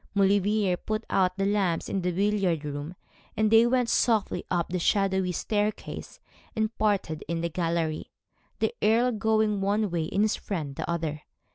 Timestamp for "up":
4.49-4.69